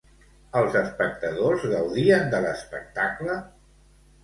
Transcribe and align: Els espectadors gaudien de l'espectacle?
Els 0.61 0.77
espectadors 0.79 1.67
gaudien 1.75 2.27
de 2.33 2.41
l'espectacle? 2.49 3.39